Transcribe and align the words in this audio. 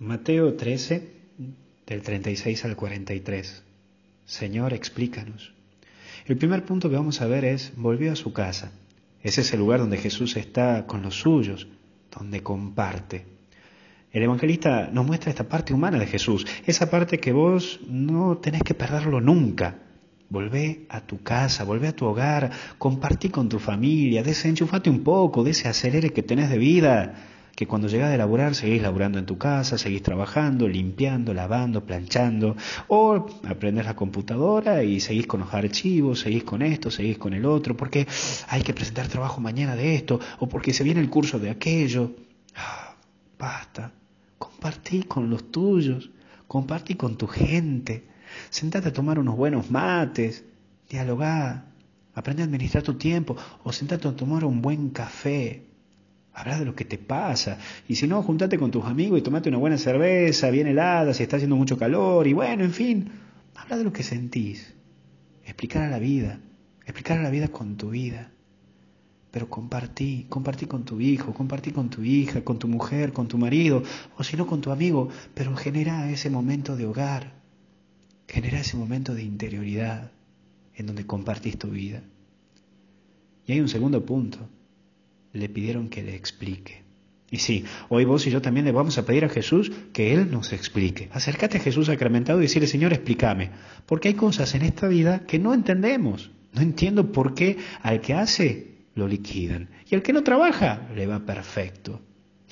Mateo 0.00 0.54
13, 0.54 1.10
del 1.84 2.02
36 2.02 2.64
al 2.64 2.76
43. 2.76 3.64
Señor, 4.26 4.72
explícanos. 4.72 5.52
El 6.26 6.36
primer 6.36 6.64
punto 6.64 6.88
que 6.88 6.94
vamos 6.94 7.20
a 7.20 7.26
ver 7.26 7.44
es, 7.44 7.72
volvió 7.74 8.12
a 8.12 8.16
su 8.16 8.32
casa. 8.32 8.70
Ese 9.24 9.40
es 9.40 9.52
el 9.52 9.58
lugar 9.58 9.80
donde 9.80 9.96
Jesús 9.96 10.36
está 10.36 10.86
con 10.86 11.02
los 11.02 11.18
suyos, 11.18 11.66
donde 12.16 12.44
comparte. 12.44 13.26
El 14.12 14.22
evangelista 14.22 14.88
nos 14.92 15.04
muestra 15.04 15.30
esta 15.30 15.48
parte 15.48 15.74
humana 15.74 15.98
de 15.98 16.06
Jesús, 16.06 16.46
esa 16.64 16.88
parte 16.88 17.18
que 17.18 17.32
vos 17.32 17.80
no 17.88 18.36
tenés 18.38 18.62
que 18.62 18.74
perderlo 18.74 19.20
nunca. 19.20 19.78
Volvé 20.30 20.86
a 20.90 21.00
tu 21.00 21.24
casa, 21.24 21.64
volvé 21.64 21.88
a 21.88 21.96
tu 21.96 22.06
hogar, 22.06 22.52
compartí 22.78 23.30
con 23.30 23.48
tu 23.48 23.58
familia, 23.58 24.22
desenchufate 24.22 24.90
un 24.90 25.02
poco 25.02 25.42
de 25.42 25.50
ese 25.50 25.66
acelere 25.66 26.10
que 26.10 26.22
tenés 26.22 26.50
de 26.50 26.58
vida, 26.58 27.14
que 27.58 27.66
cuando 27.66 27.88
llegás 27.88 28.12
de 28.12 28.18
laburar 28.18 28.54
seguís 28.54 28.80
laburando 28.80 29.18
en 29.18 29.26
tu 29.26 29.36
casa, 29.36 29.78
seguís 29.78 30.00
trabajando, 30.00 30.68
limpiando, 30.68 31.34
lavando, 31.34 31.84
planchando, 31.84 32.56
o 32.86 33.26
aprendés 33.48 33.84
la 33.84 33.96
computadora 33.96 34.84
y 34.84 35.00
seguís 35.00 35.26
con 35.26 35.40
los 35.40 35.52
archivos, 35.52 36.20
seguís 36.20 36.44
con 36.44 36.62
esto, 36.62 36.88
seguís 36.88 37.18
con 37.18 37.34
el 37.34 37.44
otro, 37.44 37.76
porque 37.76 38.06
hay 38.46 38.62
que 38.62 38.74
presentar 38.74 39.08
trabajo 39.08 39.40
mañana 39.40 39.74
de 39.74 39.96
esto, 39.96 40.20
o 40.38 40.48
porque 40.48 40.72
se 40.72 40.84
viene 40.84 41.00
el 41.00 41.10
curso 41.10 41.40
de 41.40 41.50
aquello. 41.50 42.12
Ah, 42.54 42.94
basta, 43.36 43.90
compartí 44.38 45.02
con 45.02 45.28
los 45.28 45.50
tuyos, 45.50 46.10
compartí 46.46 46.94
con 46.94 47.16
tu 47.16 47.26
gente, 47.26 48.06
sentate 48.50 48.90
a 48.90 48.92
tomar 48.92 49.18
unos 49.18 49.36
buenos 49.36 49.68
mates, 49.68 50.44
dialogá, 50.88 51.64
aprende 52.14 52.44
a 52.44 52.46
administrar 52.46 52.84
tu 52.84 52.94
tiempo, 52.94 53.36
o 53.64 53.72
sentate 53.72 54.06
a 54.06 54.14
tomar 54.14 54.44
un 54.44 54.62
buen 54.62 54.90
café, 54.90 55.64
Habla 56.38 56.60
de 56.60 56.64
lo 56.64 56.76
que 56.76 56.84
te 56.84 56.98
pasa. 56.98 57.58
Y 57.88 57.96
si 57.96 58.06
no, 58.06 58.22
juntate 58.22 58.58
con 58.58 58.70
tus 58.70 58.84
amigos 58.84 59.18
y 59.18 59.22
tomate 59.22 59.48
una 59.48 59.58
buena 59.58 59.76
cerveza, 59.76 60.50
bien 60.50 60.68
helada, 60.68 61.12
si 61.12 61.24
está 61.24 61.34
haciendo 61.34 61.56
mucho 61.56 61.76
calor. 61.76 62.28
Y 62.28 62.32
bueno, 62.32 62.62
en 62.62 62.72
fin, 62.72 63.10
habla 63.56 63.76
de 63.76 63.82
lo 63.82 63.92
que 63.92 64.04
sentís. 64.04 64.72
Explicar 65.44 65.82
a 65.82 65.90
la 65.90 65.98
vida. 65.98 66.38
Explicar 66.84 67.18
a 67.18 67.22
la 67.22 67.30
vida 67.30 67.48
con 67.48 67.76
tu 67.76 67.90
vida. 67.90 68.30
Pero 69.32 69.50
compartí, 69.50 70.26
compartí 70.28 70.66
con 70.66 70.84
tu 70.84 71.00
hijo, 71.00 71.34
compartí 71.34 71.72
con 71.72 71.90
tu 71.90 72.04
hija, 72.04 72.44
con 72.44 72.60
tu 72.60 72.68
mujer, 72.68 73.12
con 73.12 73.26
tu 73.26 73.36
marido, 73.36 73.82
o 74.16 74.22
si 74.22 74.36
no 74.36 74.46
con 74.46 74.60
tu 74.60 74.70
amigo, 74.70 75.08
pero 75.34 75.56
genera 75.56 76.08
ese 76.08 76.30
momento 76.30 76.76
de 76.76 76.86
hogar, 76.86 77.32
genera 78.28 78.60
ese 78.60 78.76
momento 78.76 79.12
de 79.12 79.24
interioridad 79.24 80.12
en 80.76 80.86
donde 80.86 81.04
compartís 81.04 81.58
tu 81.58 81.68
vida. 81.70 82.00
Y 83.44 83.52
hay 83.52 83.60
un 83.60 83.68
segundo 83.68 84.06
punto, 84.06 84.38
le 85.32 85.48
pidieron 85.48 85.88
que 85.88 86.02
le 86.02 86.14
explique. 86.14 86.82
Y 87.30 87.38
sí, 87.38 87.64
hoy 87.90 88.04
vos 88.04 88.26
y 88.26 88.30
yo 88.30 88.40
también 88.40 88.64
le 88.64 88.72
vamos 88.72 88.96
a 88.96 89.04
pedir 89.04 89.24
a 89.24 89.28
Jesús 89.28 89.70
que 89.92 90.14
Él 90.14 90.30
nos 90.30 90.52
explique. 90.52 91.10
Acércate 91.12 91.58
a 91.58 91.60
Jesús 91.60 91.86
sacramentado 91.86 92.38
y 92.38 92.42
decirle, 92.42 92.66
Señor, 92.66 92.92
explícame. 92.92 93.50
Porque 93.84 94.08
hay 94.08 94.14
cosas 94.14 94.54
en 94.54 94.62
esta 94.62 94.88
vida 94.88 95.26
que 95.26 95.38
no 95.38 95.52
entendemos. 95.52 96.30
No 96.54 96.62
entiendo 96.62 97.12
por 97.12 97.34
qué 97.34 97.58
al 97.82 98.00
que 98.00 98.14
hace 98.14 98.78
lo 98.94 99.06
liquidan. 99.06 99.68
Y 99.90 99.94
al 99.94 100.02
que 100.02 100.14
no 100.14 100.22
trabaja 100.22 100.88
le 100.94 101.06
va 101.06 101.20
perfecto. 101.20 102.00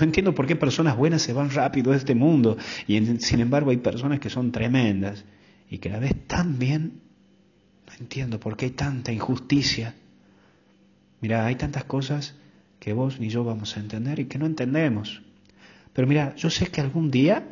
No 0.00 0.04
entiendo 0.04 0.34
por 0.34 0.46
qué 0.46 0.56
personas 0.56 0.96
buenas 0.96 1.20
se 1.20 1.34
van 1.34 1.50
rápido 1.50 1.90
de 1.90 1.98
este 1.98 2.14
mundo 2.14 2.56
y 2.86 2.98
sin 3.18 3.40
embargo 3.40 3.70
hay 3.70 3.76
personas 3.76 4.20
que 4.20 4.30
son 4.30 4.50
tremendas 4.50 5.24
y 5.68 5.78
que 5.78 5.90
la 5.90 5.98
ves 5.98 6.26
tan 6.26 6.58
bien. 6.58 7.00
No 7.86 7.92
entiendo 8.00 8.40
por 8.40 8.56
qué 8.56 8.66
hay 8.66 8.70
tanta 8.70 9.12
injusticia. 9.12 9.94
Mira, 11.20 11.44
hay 11.44 11.56
tantas 11.56 11.84
cosas 11.84 12.34
que 12.82 12.94
vos 12.94 13.20
ni 13.20 13.28
yo 13.28 13.44
vamos 13.44 13.76
a 13.76 13.80
entender 13.80 14.18
y 14.18 14.24
que 14.24 14.38
no 14.40 14.46
entendemos. 14.46 15.22
Pero 15.92 16.08
mira, 16.08 16.34
yo 16.34 16.50
sé 16.50 16.66
que 16.66 16.80
algún 16.80 17.12
día 17.12 17.46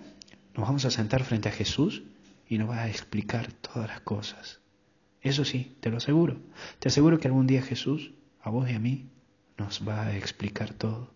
nos 0.56 0.67
vamos 0.67 0.84
a 0.87 0.91
sentar 0.91 1.22
frente 1.22 1.48
a 1.48 1.53
Jesús 1.53 2.03
y 2.48 2.59
nos 2.59 2.69
va 2.69 2.83
a 2.83 2.89
explicar 2.89 3.53
todas 3.53 3.89
las 3.89 4.00
cosas. 4.00 4.59
Eso 5.22 5.45
sí, 5.45 5.77
te 5.78 5.89
lo 5.89 5.98
aseguro. 5.98 6.41
Te 6.81 6.88
aseguro 6.88 7.21
que 7.21 7.28
algún 7.28 7.47
día 7.47 7.62
Jesús, 7.62 8.10
a 8.43 8.50
vos 8.50 8.69
y 8.69 8.72
a 8.72 8.81
mí, 8.81 9.06
nos 9.56 9.87
va 9.87 10.06
a 10.06 10.16
explicar 10.16 10.75
todo. 10.75 11.15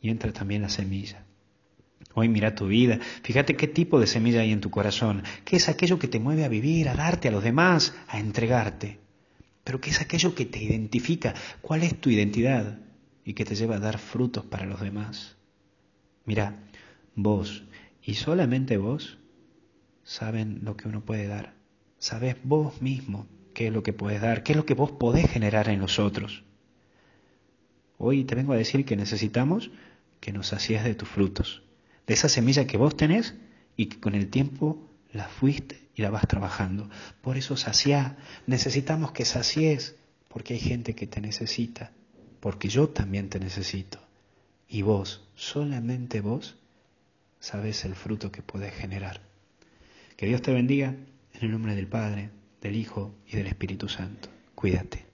Y 0.00 0.08
entra 0.08 0.32
también 0.32 0.62
la 0.62 0.70
semilla. 0.70 1.26
Hoy 2.14 2.30
mira 2.30 2.54
tu 2.54 2.68
vida, 2.68 3.00
fíjate 3.22 3.54
qué 3.54 3.68
tipo 3.68 4.00
de 4.00 4.06
semilla 4.06 4.40
hay 4.40 4.50
en 4.50 4.62
tu 4.62 4.70
corazón, 4.70 5.24
qué 5.44 5.56
es 5.56 5.68
aquello 5.68 5.98
que 5.98 6.08
te 6.08 6.20
mueve 6.20 6.46
a 6.46 6.48
vivir, 6.48 6.88
a 6.88 6.94
darte 6.94 7.28
a 7.28 7.32
los 7.32 7.44
demás, 7.44 7.94
a 8.08 8.18
entregarte 8.18 8.98
pero 9.68 9.82
¿qué 9.82 9.90
es 9.90 10.00
aquello 10.00 10.34
que 10.34 10.46
te 10.46 10.62
identifica? 10.62 11.34
¿Cuál 11.60 11.82
es 11.82 12.00
tu 12.00 12.08
identidad? 12.08 12.78
Y 13.28 13.34
que 13.34 13.44
te 13.44 13.54
lleva 13.54 13.76
a 13.76 13.78
dar 13.78 13.98
frutos 13.98 14.46
para 14.46 14.64
los 14.64 14.80
demás. 14.80 15.36
Mira, 16.24 16.64
vos 17.14 17.62
y 18.02 18.14
solamente 18.14 18.78
vos 18.78 19.18
saben 20.02 20.60
lo 20.62 20.78
que 20.78 20.88
uno 20.88 21.04
puede 21.04 21.26
dar. 21.26 21.52
Sabes 21.98 22.36
vos 22.42 22.80
mismo 22.80 23.26
qué 23.52 23.66
es 23.66 23.72
lo 23.74 23.82
que 23.82 23.92
puedes 23.92 24.22
dar, 24.22 24.42
qué 24.42 24.52
es 24.52 24.56
lo 24.56 24.64
que 24.64 24.72
vos 24.72 24.92
podés 24.92 25.30
generar 25.30 25.68
en 25.68 25.78
los 25.78 25.98
otros. 25.98 26.42
Hoy 27.98 28.24
te 28.24 28.34
vengo 28.34 28.54
a 28.54 28.56
decir 28.56 28.86
que 28.86 28.96
necesitamos 28.96 29.70
que 30.20 30.32
nos 30.32 30.46
sacies 30.46 30.82
de 30.82 30.94
tus 30.94 31.10
frutos, 31.10 31.62
de 32.06 32.14
esa 32.14 32.30
semilla 32.30 32.66
que 32.66 32.78
vos 32.78 32.96
tenés 32.96 33.34
y 33.76 33.90
que 33.90 34.00
con 34.00 34.14
el 34.14 34.30
tiempo 34.30 34.88
la 35.12 35.28
fuiste 35.28 35.90
y 35.94 36.00
la 36.00 36.08
vas 36.08 36.26
trabajando. 36.26 36.88
Por 37.20 37.36
eso 37.36 37.58
saciá. 37.58 38.16
Necesitamos 38.46 39.12
que 39.12 39.26
sacies, 39.26 39.96
porque 40.28 40.54
hay 40.54 40.60
gente 40.60 40.94
que 40.94 41.06
te 41.06 41.20
necesita, 41.20 41.92
porque 42.40 42.68
yo 42.68 42.88
también 42.88 43.28
te 43.28 43.40
necesito. 43.40 43.98
Y 44.68 44.82
vos, 44.82 45.26
solamente 45.34 46.20
vos, 46.20 46.56
sabes 47.40 47.84
el 47.84 47.94
fruto 47.94 48.30
que 48.30 48.42
puedes 48.42 48.74
generar. 48.74 49.20
Que 50.16 50.26
Dios 50.26 50.42
te 50.42 50.52
bendiga 50.52 50.88
en 50.88 51.40
el 51.40 51.50
nombre 51.50 51.74
del 51.74 51.86
Padre, 51.86 52.30
del 52.60 52.76
Hijo 52.76 53.14
y 53.26 53.36
del 53.36 53.46
Espíritu 53.46 53.88
Santo. 53.88 54.28
Cuídate. 54.54 55.07